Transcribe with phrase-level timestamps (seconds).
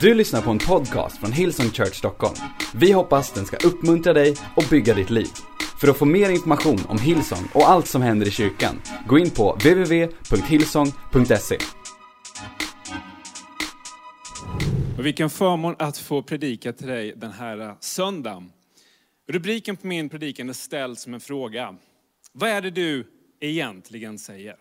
[0.00, 2.34] Du lyssnar på en podcast från Hillsong Church Stockholm.
[2.74, 5.28] Vi hoppas den ska uppmuntra dig och bygga ditt liv.
[5.80, 9.30] För att få mer information om Hillsong och allt som händer i kyrkan, gå in
[9.30, 11.58] på www.hillsong.se.
[14.98, 18.52] Vilken förmån att få predika till dig den här eh, söndagen.
[19.28, 21.76] Rubriken på min predikan är ställd som en fråga.
[22.32, 23.06] Vad är det du
[23.40, 24.56] egentligen säger?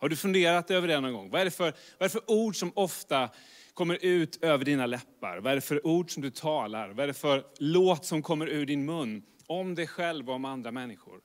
[0.00, 1.30] Har du funderat över det någon gång?
[1.30, 3.28] Vad är det för, vad är det för ord som ofta
[3.74, 5.38] kommer ut över dina läppar?
[5.38, 6.88] Vad är det för ord som du talar?
[6.88, 10.44] Vad är det för låt som kommer ur din mun om dig själv och om
[10.44, 11.20] andra människor?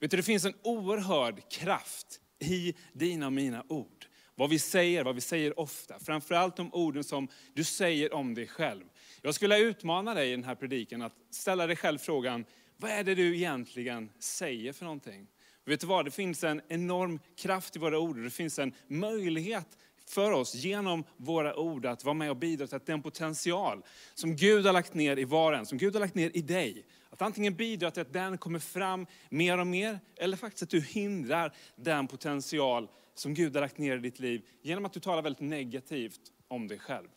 [0.00, 4.06] Vet du, det finns en oerhörd kraft i dina och mina ord.
[4.34, 5.98] Vad vi säger, vad vi säger ofta.
[5.98, 8.84] Framförallt de orden som du säger om dig själv.
[9.22, 12.44] Jag skulle utmana dig i den här predikan att ställa dig själv frågan,
[12.76, 15.26] vad är det du egentligen säger för någonting?
[15.64, 18.22] Vet du vad, det finns en enorm kraft i våra ord.
[18.22, 19.78] Det finns en möjlighet
[20.10, 23.82] för oss genom våra ord att vara med och bidra till att den potential
[24.14, 26.86] som Gud har lagt ner i var en, som Gud har lagt ner i dig,
[27.10, 30.80] att antingen bidra till att den kommer fram mer och mer, eller faktiskt att du
[30.80, 35.22] hindrar den potential som Gud har lagt ner i ditt liv genom att du talar
[35.22, 37.08] väldigt negativt om dig själv.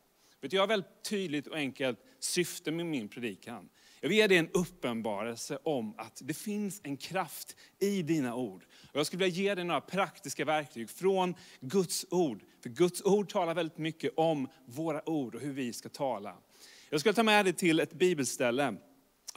[0.42, 3.70] Vet du, jag har väldigt tydligt och enkelt syfte med min predikan.
[4.02, 8.66] Jag vill ge dig en uppenbarelse om att det finns en kraft i dina ord.
[8.92, 12.44] Och jag skulle vilja ge dig några praktiska verktyg från Guds ord.
[12.66, 16.36] För Guds ord talar väldigt mycket om våra ord och hur vi ska tala.
[16.90, 18.76] Jag ska ta med dig till ett bibelställe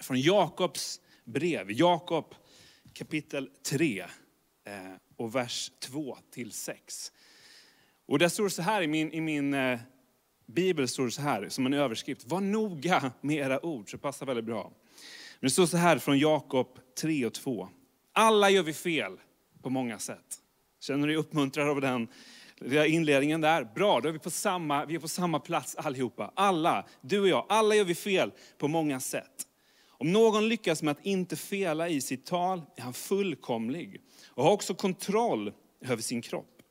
[0.01, 1.71] från Jakobs brev.
[1.71, 2.35] Jakob
[2.93, 4.07] kapitel 3 eh,
[5.17, 7.13] och vers 2 till 6.
[8.07, 9.79] Och där står det så här i min, i min eh,
[10.47, 12.27] bibel, står det så här som en överskrift.
[12.27, 14.73] Var noga med era ord, så det passar väldigt bra.
[15.41, 17.69] Men det står så här från Jakob 3 och 2.
[18.13, 19.13] Alla gör vi fel
[19.63, 20.43] på många sätt.
[20.81, 22.09] Känner du dig uppmuntrad av den
[22.61, 23.65] inledningen där?
[23.75, 26.33] Bra, då är vi på samma, vi är på samma plats allihopa.
[26.35, 29.47] Alla, du och jag, alla gör vi fel på många sätt.
[29.89, 34.51] Om någon lyckas med att inte fela i sitt tal är han fullkomlig och har
[34.51, 36.63] också kontroll över sin kropp.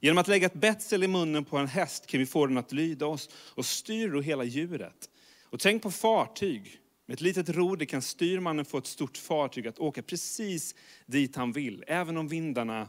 [0.00, 2.72] Genom att lägga ett betsel i munnen på en häst kan vi få den att
[2.72, 5.10] lyda oss och styr då hela djuret.
[5.44, 6.76] Och tänk på fartyg.
[7.06, 10.74] Med ett litet roder kan styrmannen få ett stort fartyg att åka precis
[11.06, 12.88] dit han vill, även om vindarna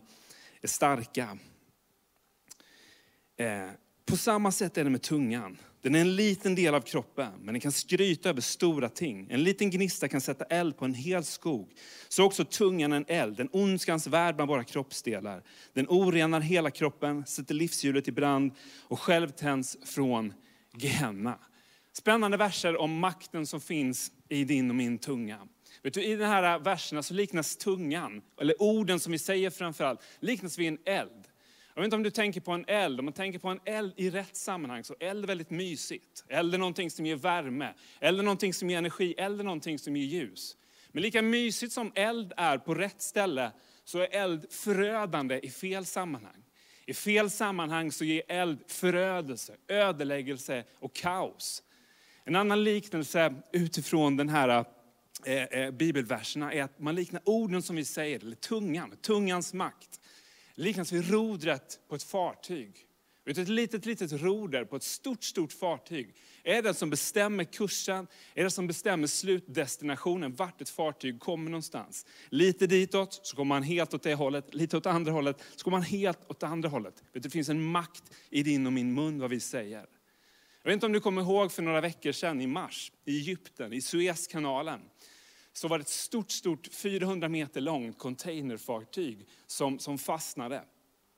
[0.62, 1.38] är starka.
[3.41, 3.69] Eh,
[4.06, 5.57] på samma sätt är det med tungan.
[5.81, 9.28] Den är en liten del av kroppen, men den kan skryta över stora ting.
[9.29, 11.74] En liten gnista kan sätta eld på en hel skog.
[12.09, 15.44] Så också tungan en eld, en ondskans värld bland våra kroppsdelar.
[15.74, 18.51] Den orenar hela kroppen, sätter livshjulet i brand
[18.81, 20.34] och själv tänds från
[20.78, 21.40] Gehenna.
[21.94, 25.47] Spännande verser om makten som finns i din och min tunga.
[25.84, 30.00] Vet du, I de här verserna så liknas tungan, eller orden som vi säger framförallt,
[30.19, 31.21] liknas vid en eld.
[31.74, 33.94] Jag vet inte om du tänker på en eld, om man tänker på en eld
[33.96, 36.26] i rätt sammanhang så eld är väldigt mysigt.
[36.28, 39.80] Eld är någonting som ger värme, eld är någonting som ger energi, eld är någonting
[39.80, 40.58] som ger ljus.
[40.92, 43.52] Men lika mysigt som eld är på rätt ställe
[43.84, 46.44] så är eld förödande i fel sammanhang.
[46.86, 51.64] I fel sammanhang så ger eld förödelse, ödeläggelse och kaos.
[52.24, 54.66] En annan liknelse utifrån den här
[55.26, 60.00] eh, eh, bibelverserna är att man liknar orden som vi säger, eller tungan, tungans makt
[60.56, 62.88] liknas vid rodret på ett fartyg.
[63.25, 68.07] Vet ett litet, litet roder på ett stort, stort fartyg är det som bestämmer kursen,
[68.34, 72.06] är det som bestämmer slutdestinationen, vart ett fartyg kommer någonstans.
[72.29, 75.78] Lite ditåt så kommer man helt åt det hållet, lite åt andra hållet så kommer
[75.78, 76.94] man helt åt andra hållet.
[76.95, 79.85] Vet du, det finns en makt i din och min mun vad vi säger.
[80.63, 83.73] Jag vet inte om du kommer ihåg för några veckor sedan i mars, i Egypten,
[83.73, 84.81] i Suezkanalen
[85.53, 90.63] så var det ett stort, stort 400 meter långt containerfartyg som, som fastnade.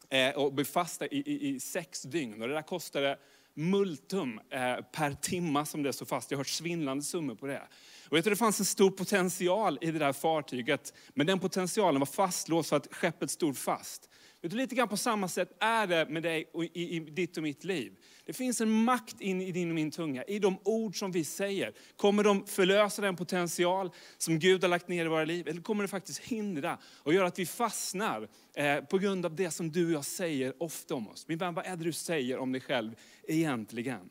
[0.10, 2.42] Eh, och blev fast i, i, i, sex dygn.
[2.42, 3.18] Och det där kostade
[3.54, 6.32] multum eh, per timma som det stod fast.
[6.32, 7.68] Jag har hört svindlande summor på det.
[8.10, 10.94] Och jag tror det fanns en stor potential i det där fartyget.
[11.14, 14.10] Men den potentialen var fastlåst för att skeppet stod fast.
[14.46, 17.44] Utan lite grann på samma sätt är det med dig och i, i ditt och
[17.44, 17.94] mitt liv.
[18.26, 21.24] Det finns en makt in i din och min tunga, i de ord som vi
[21.24, 21.74] säger.
[21.96, 25.48] Kommer de förlösa den potential som Gud har lagt ner i våra liv?
[25.48, 29.52] Eller kommer det faktiskt hindra och göra att vi fastnar eh, på grund av det
[29.52, 31.28] som du och jag säger ofta om oss?
[31.28, 32.96] Min vän, vad är det du säger om dig själv
[33.28, 34.10] egentligen?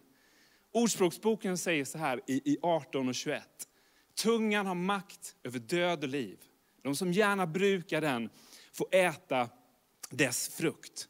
[0.72, 3.42] Ordspråksboken säger så här i, i 18 och 21.
[4.22, 6.38] Tungan har makt över död och liv.
[6.82, 8.30] De som gärna brukar den
[8.72, 9.48] får äta
[10.12, 11.08] dess frukt.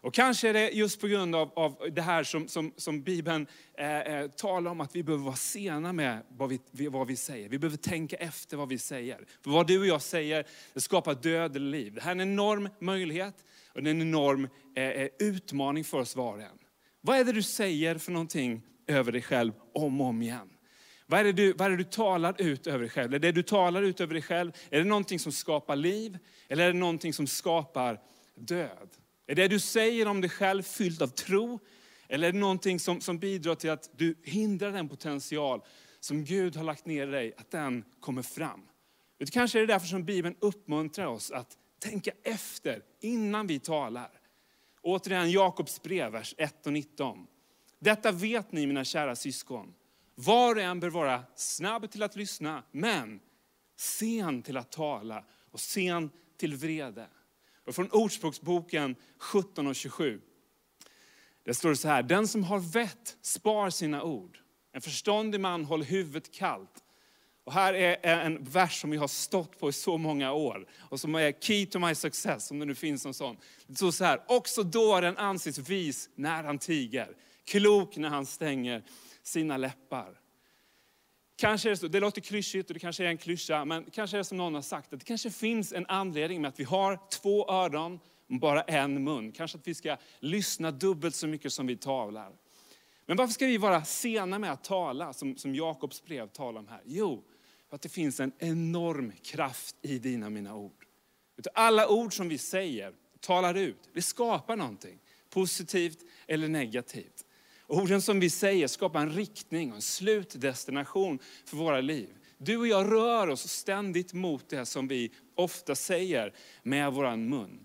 [0.00, 3.46] Och kanske är det just på grund av, av det här som, som, som Bibeln
[3.78, 7.48] eh, eh talar om, att vi behöver vara sena med vad vi, vad vi säger.
[7.48, 9.26] Vi behöver tänka efter vad vi säger.
[9.44, 11.94] För vad du och jag säger, det skapar död eller liv.
[11.94, 15.98] Det här är en enorm möjlighet och det är en enorm eh, eh, utmaning för
[15.98, 16.58] oss var och en.
[17.00, 20.48] Vad är det du säger för någonting över dig själv om och om igen.
[21.06, 23.14] Vad är, det du, vad är det du talar ut över dig själv?
[23.14, 26.18] Är det du talar ut över dig själv, är det någonting som skapar liv?
[26.48, 28.00] Eller är det någonting som skapar
[28.38, 28.88] död?
[29.26, 31.58] Är det du säger om dig själv fyllt av tro?
[32.08, 35.62] Eller är det någonting som, som bidrar till att du hindrar den potential
[36.00, 38.62] som Gud har lagt ner i dig, att den kommer fram?
[39.18, 44.10] Det kanske är det därför som Bibeln uppmuntrar oss att tänka efter innan vi talar.
[44.82, 47.26] Återigen Jakobs brev, vers 1 och 19.
[47.78, 49.74] Detta vet ni mina kära syskon.
[50.14, 53.20] Var och en bör vara snabb till att lyssna, men
[53.76, 57.06] sen till att tala och sen till vrede.
[57.68, 60.20] Och från Ordspråksboken 17 och 27.
[61.44, 64.38] Där står det så här, den som har vett spar sina ord.
[64.72, 66.84] En förståndig man håller huvudet kallt.
[67.44, 71.00] Och här är en vers som vi har stått på i så många år och
[71.00, 73.36] som är key to my success, om det nu finns en sån.
[73.66, 78.82] Det står så här, också dåren anses vis när han tiger, klok när han stänger
[79.22, 80.20] sina läppar.
[81.40, 84.16] Kanske är det, så, det låter klyschigt och det kanske är en klyscha, men kanske
[84.16, 86.64] är det som någon har sagt, att det kanske finns en anledning med att vi
[86.64, 89.32] har två öron och bara en mun.
[89.32, 92.32] Kanske att vi ska lyssna dubbelt så mycket som vi talar.
[93.06, 96.68] Men varför ska vi vara sena med att tala, som, som Jakobs brev talar om
[96.68, 96.80] här?
[96.84, 97.24] Jo,
[97.68, 100.84] för att det finns en enorm kraft i dina mina ord.
[101.54, 104.98] Alla ord som vi säger, talar ut, det skapar någonting.
[105.30, 107.24] Positivt eller negativt.
[107.70, 112.08] Orden som vi säger skapar en riktning och en slutdestination för våra liv.
[112.38, 117.64] Du och jag rör oss ständigt mot det som vi ofta säger med vår mun.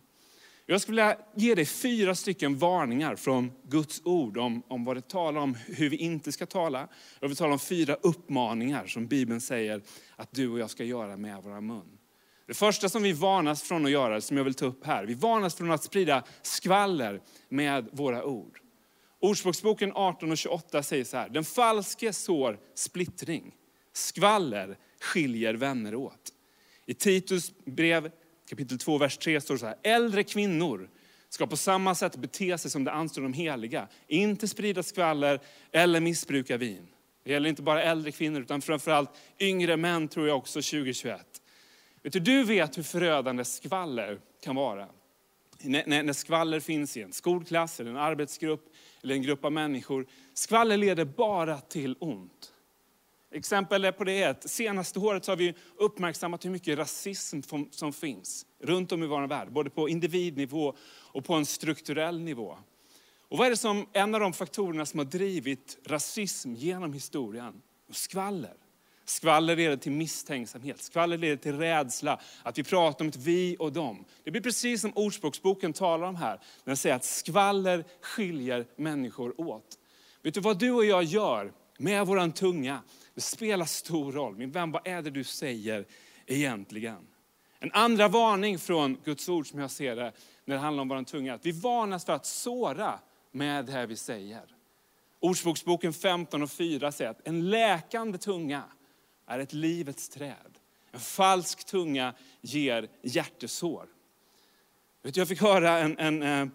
[0.66, 5.08] Jag skulle vilja ge dig fyra stycken varningar från Guds ord om, om vad det
[5.10, 6.88] talar om, hur vi inte ska tala.
[7.20, 9.82] Jag vill tala om fyra uppmaningar som Bibeln säger
[10.16, 11.98] att du och jag ska göra med våra mun.
[12.48, 15.14] Det första som vi varnas från att göra, som jag vill ta upp här, vi
[15.14, 18.63] varnas från att sprida skvaller med våra ord.
[19.24, 23.56] Ordspråksboken 18 och 28 säger så här, den falske sår splittring,
[23.94, 26.34] skvaller skiljer vänner åt.
[26.86, 28.12] I Titus brev
[28.50, 30.90] kapitel 2, vers 3 står det så här, äldre kvinnor
[31.30, 35.40] ska på samma sätt bete sig som det anstår de heliga, inte sprida skvaller
[35.72, 36.88] eller missbruka vin.
[37.24, 39.10] Det gäller inte bara äldre kvinnor utan framförallt
[39.40, 41.22] yngre män tror jag också 2021.
[42.02, 44.88] Vet du, du vet hur förödande skvaller kan vara.
[45.62, 48.73] När, när skvaller finns i en skolklass, eller en arbetsgrupp
[49.04, 50.08] eller en grupp av människor.
[50.34, 52.54] Skvaller leder bara till ont.
[53.32, 57.40] Exempel på det är att senaste året har vi uppmärksammat hur mycket rasism
[57.72, 59.52] som finns runt om i vår värld.
[59.52, 62.58] Både på individnivå och på en strukturell nivå.
[63.30, 67.62] Och vad är det som en av de faktorerna som har drivit rasism genom historien?
[67.90, 68.56] Skvaller.
[69.06, 73.74] Skvaller leder till misstänksamhet, skvaller leder till rädsla, att vi pratar om ett vi och
[73.74, 74.06] dem.
[74.24, 79.42] Det blir precis som Ordspråksboken talar om här, när den säger att skvaller skiljer människor
[79.42, 79.80] åt.
[80.22, 82.80] Vet du vad du och jag gör med våran tunga?
[83.16, 84.36] Det spelar stor roll.
[84.36, 85.86] Min vän, vad är det du säger
[86.26, 87.08] egentligen?
[87.60, 90.12] En andra varning från Guds ord som jag ser det,
[90.46, 93.00] när det handlar om våran tunga, att vi varnas för att såra
[93.32, 94.44] med det här vi säger.
[95.20, 98.64] Ordspråksboken 15 och 4 säger att en läkande tunga
[99.28, 100.60] är ett livets träd.
[100.92, 103.88] En falsk tunga ger hjärtesår.
[105.02, 106.54] Jag fick höra en, en, en, eh,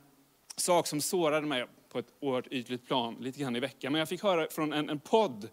[0.56, 3.92] sak som sårade mig på ett oerhört ytligt plan lite grann i veckan.
[3.92, 5.48] Men jag fick höra från en, en podd,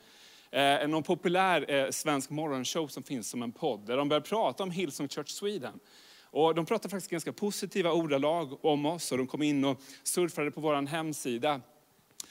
[0.52, 4.64] eh, någon populär eh, svensk morgonshow som finns som en podd, där de började prata
[4.64, 5.80] om Hillsong Church Sweden.
[6.24, 10.52] Och de pratade faktiskt ganska positiva ordalag om oss och de kom in och surfade
[10.52, 11.62] på vår hemsida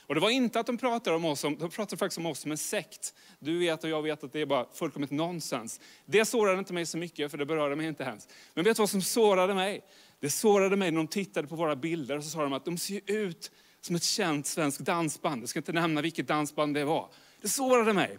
[0.06, 2.50] och det var inte att de pratade om oss, de pratade faktiskt om oss som
[2.50, 3.14] en sekt.
[3.38, 5.80] Du vet och jag vet att det är bara fullkomligt nonsens.
[6.06, 8.28] Det sårade inte mig så mycket, för det berörde mig inte ens.
[8.54, 9.84] Men vet du vad som sårade mig?
[10.20, 12.78] Det sårade mig när de tittade på våra bilder och så sa de att de
[12.78, 15.42] ser ut som ett känt svenskt dansband.
[15.42, 17.08] Jag ska inte nämna vilket dansband det var.
[17.40, 18.18] Det sårade mig.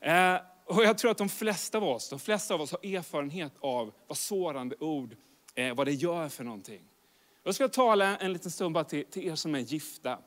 [0.00, 3.52] Eh, och jag tror att de flesta av oss, de flesta av oss har erfarenhet
[3.60, 5.16] av vad sårande ord,
[5.54, 6.82] eh, vad det gör för någonting.
[7.42, 10.18] Jag ska tala en liten stund bara till, till er som är gifta.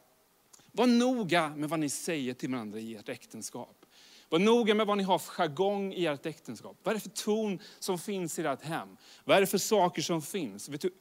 [0.75, 3.85] Var noga med vad ni säger till varandra i ert äktenskap.
[4.29, 6.77] Var noga med vad ni har för jargong i ert äktenskap.
[6.83, 8.97] Vad är det för ton som finns i ert hem?
[9.23, 10.69] Vad är det för saker som finns?
[10.69, 10.91] Vet du,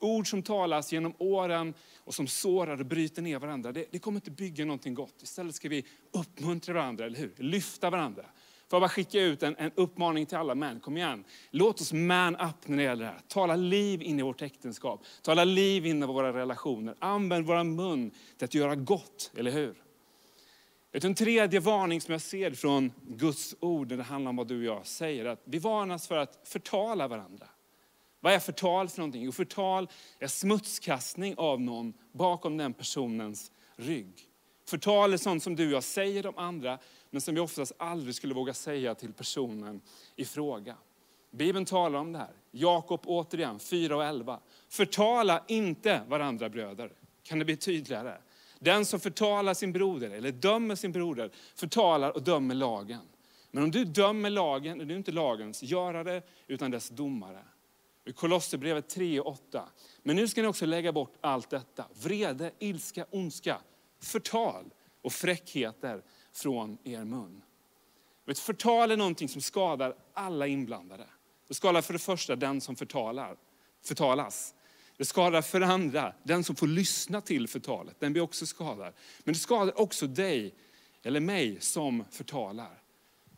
[0.00, 4.16] ord som talas genom åren och som sårar och bryter ner varandra, det, det kommer
[4.16, 5.22] inte bygga någonting gott.
[5.22, 7.34] Istället ska vi uppmuntra varandra, eller hur?
[7.38, 8.26] Lyfta varandra.
[8.74, 10.80] Får jag bara skicka ut en, en uppmaning till alla män.
[10.80, 13.20] Kom igen, låt oss man up när det gäller det här.
[13.28, 15.00] Tala liv in i vårt äktenskap.
[15.22, 16.94] Tala liv in i våra relationer.
[16.98, 19.74] Använd vår mun till att göra gott, eller hur?
[20.92, 24.58] En tredje varning som jag ser från Guds ord när det handlar om vad du
[24.58, 27.46] och jag säger, att vi varnas för att förtala varandra.
[28.20, 29.22] Vad är förtal för någonting?
[29.22, 29.88] Jo, förtal
[30.18, 34.28] är smutskastning av någon bakom den personens rygg.
[34.66, 36.78] Förtal är sånt som du och jag säger om andra,
[37.14, 39.80] men som vi oftast aldrig skulle våga säga till personen
[40.16, 40.76] i fråga.
[41.30, 42.32] Bibeln talar om det här.
[42.50, 44.40] Jakob återigen, 4 och 11.
[44.68, 46.92] Förtala inte varandra bröder.
[47.22, 48.16] Kan det bli tydligare?
[48.58, 53.02] Den som förtalar sin broder eller dömer sin broder förtalar och dömer lagen.
[53.50, 57.44] Men om du dömer lagen är du inte lagens görare utan dess domare.
[58.04, 59.68] I Kolosserbrevet 3 och 8.
[60.02, 61.84] Men nu ska ni också lägga bort allt detta.
[62.02, 63.58] Vrede, ilska, ondska,
[64.00, 64.64] förtal
[65.02, 66.02] och fräckheter
[66.34, 67.42] från er mun.
[68.26, 71.06] Vet, förtal är någonting som skadar alla inblandade.
[71.48, 73.36] Det skadar för det första den som förtalar,
[73.82, 74.54] förtalas.
[74.96, 77.96] Det skadar för det andra den som får lyssna till förtalet.
[78.00, 78.94] Den blir också skadad.
[79.24, 80.54] Men det skadar också dig
[81.02, 82.80] eller mig som förtalar.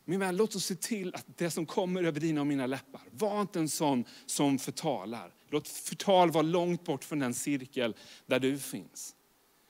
[0.05, 3.01] Min vän, låt oss se till att det som kommer över dina och mina läppar,
[3.11, 5.33] var inte en sån som förtalar.
[5.49, 9.15] Låt förtal vara långt bort från den cirkel där du finns.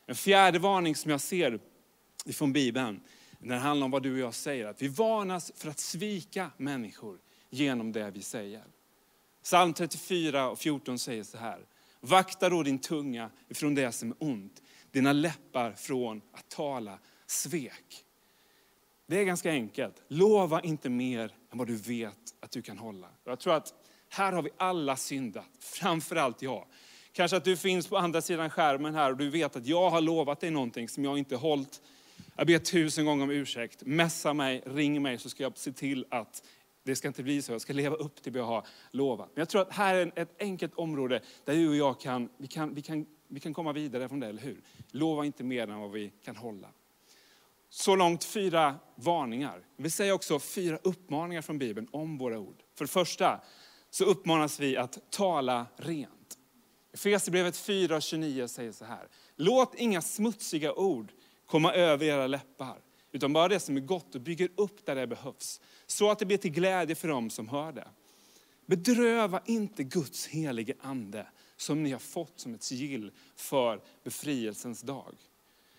[0.06, 1.60] En fjärde varning som jag ser
[2.26, 3.02] ifrån Bibeln,
[3.40, 6.52] när det handlar om vad du och jag säger, att vi varnas för att svika
[6.58, 8.64] människor genom det vi säger.
[9.44, 11.66] Psalm 34 och 14 säger så här.
[12.00, 18.06] Vakta då din tunga ifrån det som är ont, dina läppar från att tala svek.
[19.08, 20.04] Det är ganska enkelt.
[20.08, 23.08] Lova inte mer än vad du vet att du kan hålla.
[23.24, 23.74] Jag tror att
[24.10, 26.66] här har vi alla syndat, framförallt jag.
[27.12, 30.02] Kanske att du finns på andra sidan skärmen här och du vet att jag har
[30.02, 31.82] lovat dig någonting som jag inte hållit.
[32.38, 33.84] Jag ber tusen gånger om ursäkt.
[33.86, 36.44] Messa mig, ring mig så ska jag se till att
[36.84, 37.52] det ska inte bli så.
[37.52, 39.30] Jag ska leva upp till vad jag har lovat.
[39.34, 42.48] Men jag tror att här är ett enkelt område där du och jag kan, vi
[42.48, 44.62] kan, vi kan, vi kan komma vidare från det, eller hur?
[44.92, 46.68] Lova inte mer än vad vi kan hålla.
[47.70, 49.66] Så långt fyra varningar.
[49.78, 52.64] Vi säger också fyra uppmaningar från Bibeln om våra ord.
[52.76, 53.42] För det första
[53.90, 56.38] så uppmanas vi att tala rent.
[56.94, 59.08] Efesierbrevet 4.29 säger så här.
[59.36, 61.12] Låt inga smutsiga ord
[61.48, 62.78] komma över era läppar,
[63.12, 66.26] utan bara det som är gott och bygger upp där det behövs, så att det
[66.26, 67.88] blir till glädje för dem som hör det.
[68.66, 71.28] Bedröva inte Guds helige ande
[71.58, 75.16] som ni har fått som ett sigill för befrielsens dag.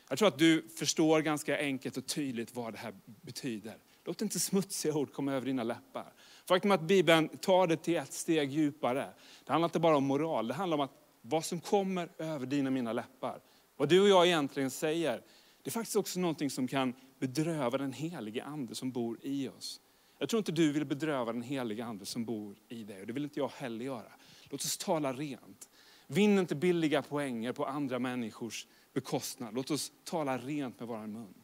[0.09, 3.77] Jag tror att du förstår ganska enkelt och tydligt vad det här betyder.
[4.05, 6.13] Låt inte smutsiga ord komma över dina läppar.
[6.47, 9.09] Faktum att Bibeln tar det till ett steg djupare.
[9.45, 12.69] Det handlar inte bara om moral, det handlar om att vad som kommer över dina
[12.69, 13.41] och mina läppar.
[13.77, 15.23] Vad du och jag egentligen säger,
[15.69, 19.81] det är faktiskt också någonting som kan bedröva den helige ande som bor i oss.
[20.19, 23.13] Jag tror inte du vill bedröva den helige ande som bor i dig och det
[23.13, 24.13] vill inte jag heller göra.
[24.45, 25.69] Låt oss tala rent.
[26.07, 29.55] Vinn inte billiga poänger på andra människors bekostnad.
[29.55, 31.35] Låt oss tala rent med vår mun.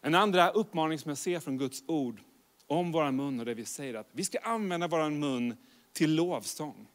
[0.00, 2.20] En andra uppmaning som jag ser från Guds ord
[2.66, 5.56] om vår mun och det vi säger att vi ska använda vår mun
[5.92, 6.88] till lovsång.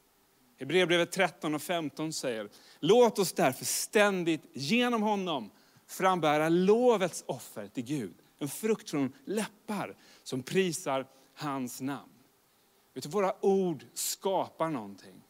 [0.60, 5.52] Hebreerbrevet 13 och 15 säger, låt oss därför ständigt genom honom
[5.90, 8.14] frambära lovets offer till Gud.
[8.38, 12.12] En frukt från läppar som prisar hans namn.
[12.94, 15.22] Vet du, våra ord skapar någonting.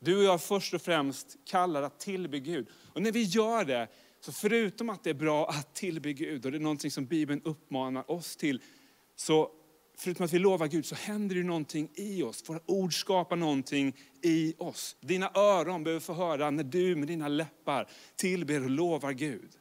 [0.00, 2.66] Du och jag först och främst kallar att tillbe Gud.
[2.92, 3.88] Och när vi gör det,
[4.20, 7.42] så förutom att det är bra att tillbe Gud, och det är någonting som Bibeln
[7.44, 8.62] uppmanar oss till,
[9.16, 9.50] så
[9.96, 12.48] förutom att vi lovar Gud så händer det någonting i oss.
[12.48, 14.96] Våra ord skapar någonting i oss.
[15.00, 19.57] Dina öron behöver få höra när du med dina läppar tillber och lovar Gud.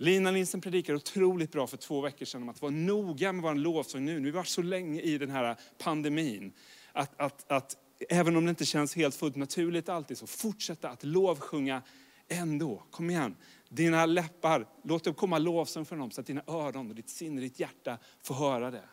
[0.00, 3.54] Lina Nilsson predikade otroligt bra för två veckor sedan om att vara noga med vår
[3.54, 4.12] lovsång nu.
[4.12, 6.52] Nu har vi varit så länge i den här pandemin.
[6.92, 7.76] Att, att, att
[8.08, 11.82] även om det inte känns helt fullt naturligt alltid, så fortsätta att lovsjunga
[12.28, 12.82] ändå.
[12.90, 13.36] Kom igen.
[13.68, 17.40] Dina läppar, låt det komma lovsång från dem så att dina öron, och ditt sinne,
[17.40, 18.88] ditt hjärta får höra det.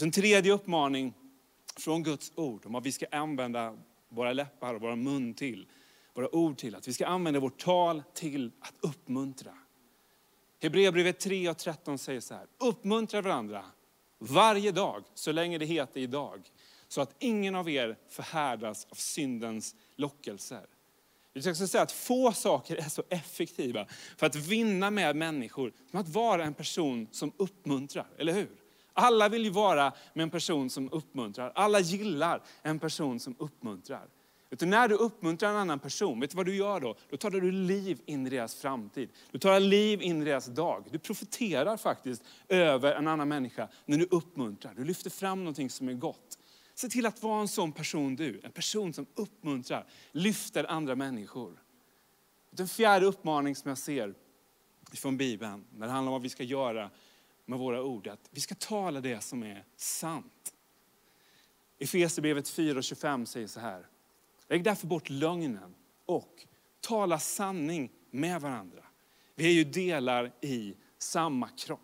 [0.00, 1.14] En tredje uppmaning
[1.76, 3.76] från Guds ord om vad vi ska använda
[4.08, 5.66] våra läppar och våra mun till,
[6.14, 6.74] våra ord till.
[6.74, 9.52] Att vi ska använda vårt tal till att uppmuntra.
[10.60, 13.64] Hebreerbrevet 3 och 13 säger så här, uppmuntra varandra
[14.18, 16.50] varje dag så länge det heter idag
[16.88, 20.66] så att ingen av er förhärdas av syndens lockelser.
[21.32, 26.00] Jag ska säga att få saker är så effektiva för att vinna med människor som
[26.00, 28.50] att vara en person som uppmuntrar, eller hur?
[28.92, 31.52] Alla vill ju vara med en person som uppmuntrar.
[31.54, 34.08] Alla gillar en person som uppmuntrar.
[34.54, 36.96] Vet du, när du uppmuntrar en annan person, vet du vad du gör då?
[37.10, 39.10] Då tar du liv in i deras framtid.
[39.30, 40.84] Du tar liv in i deras dag.
[40.90, 44.74] Du profiterar faktiskt över en annan människa när du uppmuntrar.
[44.74, 46.38] Du lyfter fram någonting som är gott.
[46.74, 51.62] Se till att vara en sån person du, en person som uppmuntrar, lyfter andra människor.
[52.50, 54.14] Den fjärde uppmaning som jag ser
[54.92, 56.90] från Bibeln, när det handlar om vad vi ska göra
[57.44, 60.54] med våra ord, är att vi ska tala det som är sant.
[61.78, 63.86] Efesierbrevet 4.25 säger så här.
[64.48, 65.74] Lägg därför bort lögnen
[66.06, 66.46] och
[66.80, 68.84] tala sanning med varandra.
[69.34, 71.80] Vi är ju delar i samma kropp.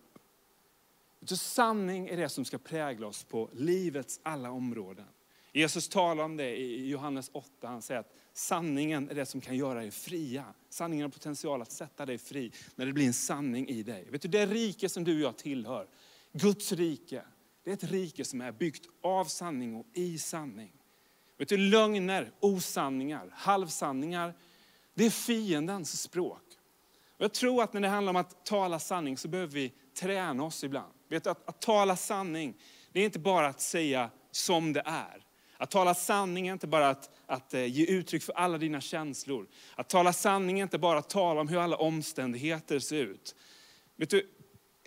[1.25, 5.07] Så sanning är det som ska prägla oss på livets alla områden.
[5.53, 7.69] Jesus talar om det i Johannes 8.
[7.69, 10.45] Han säger att sanningen är det som kan göra dig fria.
[10.69, 14.07] Sanningen har potential att sätta dig fri när det blir en sanning i dig.
[14.11, 15.89] Vet du, det rike som du och jag tillhör,
[16.33, 17.23] Guds rike,
[17.65, 20.73] det är ett rike som är byggt av sanning och i sanning.
[21.41, 24.35] Vet du, lögner, osanningar, halvsanningar,
[24.95, 26.43] det är fiendens språk.
[27.17, 30.45] Och jag tror att när det handlar om att tala sanning så behöver vi träna
[30.45, 30.93] oss ibland.
[31.09, 32.55] Vet du, att, att tala sanning,
[32.93, 35.25] det är inte bara att säga som det är.
[35.57, 39.47] Att tala sanning är inte bara att, att eh, ge uttryck för alla dina känslor.
[39.75, 43.35] Att tala sanning är inte bara att tala om hur alla omständigheter ser ut.
[43.97, 44.31] Vet du,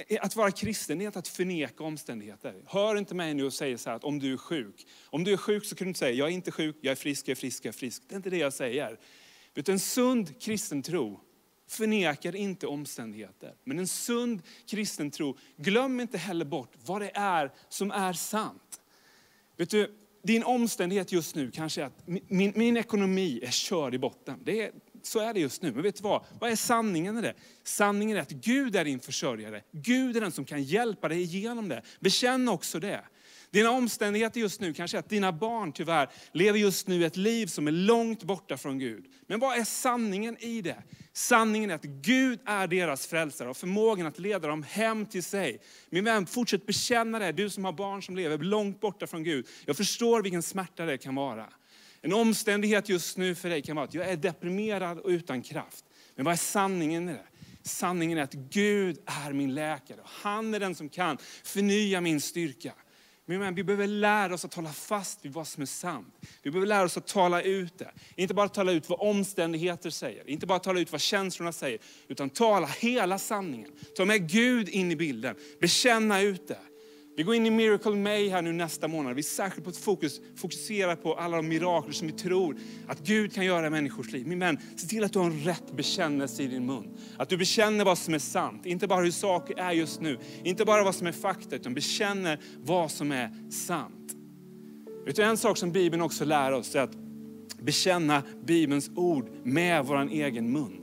[0.07, 2.63] Eh, att vara kristen är att förneka omständigheter.
[2.65, 4.88] Hör inte mig nu och säg så här att om du är sjuk.
[5.05, 6.95] Om du är sjuk så kan du inte säga, jag är inte sjuk, jag är
[6.95, 8.03] frisk, jag är frisk, jag är frisk.
[8.07, 9.00] Det är inte det jag säger.
[9.55, 11.19] Utan en sund kristen tro
[11.67, 13.55] förnekar inte omständigheter.
[13.63, 18.81] Men en sund kristen tro, glöm inte heller bort vad det är som är sant.
[19.57, 23.98] Vet du, din omständighet just nu kanske är att min, min ekonomi är körd i
[23.98, 24.39] botten.
[24.43, 24.72] Det är,
[25.03, 25.72] så är det just nu.
[25.72, 26.25] Men vet du vad?
[26.39, 27.33] Vad är sanningen i det?
[27.63, 29.62] Sanningen är att Gud är din försörjare.
[29.72, 31.81] Gud är den som kan hjälpa dig igenom det.
[32.00, 33.03] Bekänn också det.
[33.53, 37.48] Dina omständigheter just nu kanske är att dina barn tyvärr lever just nu ett liv
[37.48, 39.05] som är långt borta från Gud.
[39.27, 40.83] Men vad är sanningen i det?
[41.13, 45.62] Sanningen är att Gud är deras frälsare och förmågan att leda dem hem till sig.
[45.89, 49.48] Min vän, fortsätt bekänna det, du som har barn som lever långt borta från Gud.
[49.65, 51.50] Jag förstår vilken smärta det kan vara.
[52.05, 55.86] En omständighet just nu för dig kan vara att jag är deprimerad och utan kraft.
[56.15, 57.27] Men vad är sanningen i det?
[57.63, 60.00] Sanningen är att Gud är min läkare.
[60.03, 62.74] Han är den som kan förnya min styrka.
[63.25, 66.15] Men vi behöver lära oss att hålla fast vid vad som är sant.
[66.41, 67.91] Vi behöver lära oss att tala ut det.
[68.15, 72.29] Inte bara tala ut vad omständigheter säger, inte bara tala ut vad känslorna säger, utan
[72.29, 73.72] tala hela sanningen.
[73.95, 76.60] Ta med Gud in i bilden, bekänna ut det.
[77.15, 79.15] Vi går in i Miracle May här nu nästa månad.
[79.15, 82.99] Vi är särskilt på ett fokus, fokuserar på alla de mirakler som vi tror att
[82.99, 84.28] Gud kan göra i människors liv.
[84.28, 86.97] Min vän, se till att du har en rätt bekännelse i din mun.
[87.17, 90.17] Att du bekänner vad som är sant, inte bara hur saker är just nu.
[90.43, 94.13] Inte bara vad som är fakta, utan bekänner vad som är sant.
[95.06, 96.97] Vet du, en sak som Bibeln också lär oss är att
[97.62, 100.82] bekänna Bibelns ord med vår egen mun.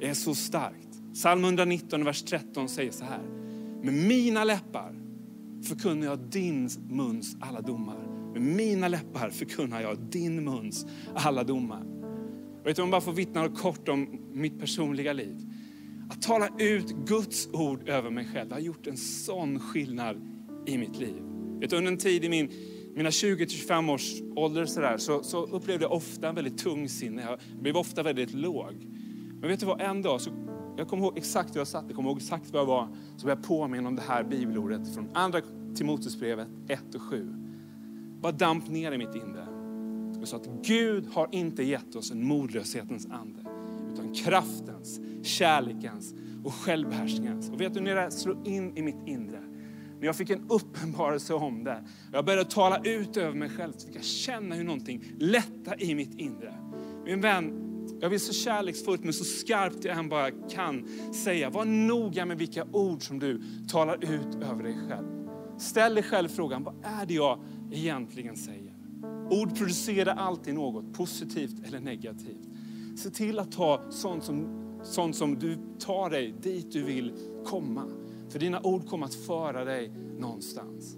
[0.00, 0.88] Det är så starkt.
[1.14, 3.22] Psalm 119, vers 13 säger så här.
[3.82, 4.99] Med mina läppar
[5.62, 7.98] förkunnar jag din muns alla domar.
[8.32, 11.84] Med mina läppar förkunnar jag din muns alla domar.
[12.64, 15.36] Vet du, om jag bara får vittna kort om mitt personliga liv.
[16.10, 20.16] Att tala ut Guds ord över mig själv, det har gjort en sån skillnad
[20.66, 21.22] i mitt liv.
[21.60, 22.50] Vet du, under en tid i min,
[22.94, 27.22] mina 20-25 års ålder så, där, så, så, upplevde jag ofta en väldigt tung sinne.
[27.22, 28.86] Jag blev ofta väldigt låg.
[29.40, 30.30] Men vet du vad, en dag så
[30.80, 32.88] jag kommer ihåg exakt hur jag satt, jag kommer ihåg exakt var jag var.
[33.16, 35.40] Så blev jag påminna om det här bibelordet från andra
[35.74, 37.34] Timoteusbrevet 1 och 7.
[38.20, 39.46] Bara damp ner i mitt inre.
[40.18, 43.40] Jag sa att Gud har inte gett oss en modlöshetens ande.
[43.92, 46.14] Utan kraftens, kärlekens
[46.44, 47.50] och självbehärskningens.
[47.50, 49.40] Och vet du när det slog in i mitt inre?
[49.98, 51.84] När jag fick en uppenbarelse om det.
[52.12, 53.72] Jag började tala ut över mig själv.
[53.76, 56.54] Så fick jag känna hur någonting lätta i mitt inre.
[57.04, 57.69] Min vän,
[58.00, 62.38] jag vill så kärleksfullt men så skarpt jag än bara kan säga, var noga med
[62.38, 65.06] vilka ord som du talar ut över dig själv.
[65.58, 67.40] Ställ dig själv frågan, vad är det jag
[67.72, 68.74] egentligen säger?
[69.30, 72.48] Ord producerar alltid något, positivt eller negativt.
[72.96, 74.46] Se till att ta sånt som,
[74.82, 77.12] sånt som du tar dig dit du vill
[77.44, 77.84] komma.
[78.28, 80.96] För dina ord kommer att föra dig någonstans.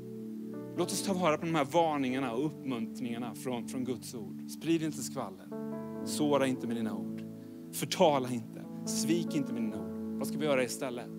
[0.76, 4.50] Låt oss ta vara på de här varningarna och uppmuntringarna från, från Guds ord.
[4.50, 5.71] Sprid inte skvaller.
[6.04, 7.22] Såra inte med dina ord.
[7.72, 8.64] Förtala inte.
[8.86, 10.18] Svik inte med dina ord.
[10.18, 11.10] Vad ska vi göra istället?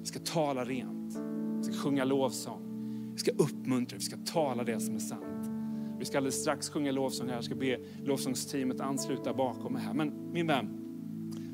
[0.00, 1.16] Vi ska tala rent.
[1.58, 2.68] Vi ska sjunga lovsång.
[3.12, 5.50] Vi ska uppmuntra, vi ska tala det som är sant.
[5.98, 7.34] Vi ska alldeles strax sjunga lovsång här.
[7.34, 9.94] Jag ska be lovsångsteamet ansluta bakom mig här.
[9.94, 10.68] Men min vän,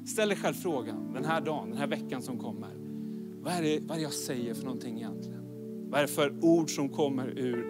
[0.07, 2.71] ställ dig själv frågan den här dagen, den här veckan som kommer.
[3.43, 5.45] Vad är det, vad är det jag säger för någonting egentligen?
[5.91, 7.67] Vad är det för ord som kommer ur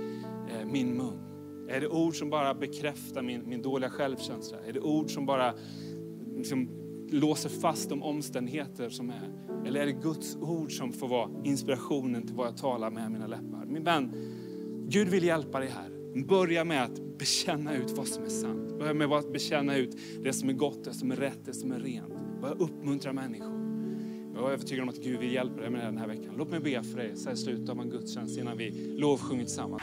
[0.51, 1.24] eh, min mun?
[1.68, 4.59] Är det ord som bara bekräftar min, min dåliga självkänsla?
[4.66, 5.55] Är det ord som bara
[6.37, 6.68] liksom,
[7.11, 9.31] låser fast de omständigheter som är?
[9.66, 13.27] Eller är det Guds ord som får vara inspirationen till vad jag talar med mina
[13.27, 13.66] läppar?
[13.66, 14.12] Min vän,
[14.88, 15.90] Gud vill hjälpa dig här.
[16.29, 18.79] Börja med att bekänna ut vad som är sant.
[18.79, 21.72] Börja med att bekänna ut det som är gott, det som är rätt, det som
[21.72, 22.40] är rent.
[22.40, 23.64] Börja uppmuntra människor.
[24.35, 26.35] Jag är övertygad om att Gud vill hjälpa dig med det den här veckan.
[26.38, 29.44] Låt mig be för dig så här i slutet av en gudstjänst innan vi lovsjunger
[29.44, 29.83] tillsammans.